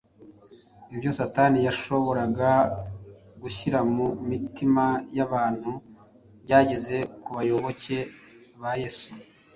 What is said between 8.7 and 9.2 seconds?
Yesu.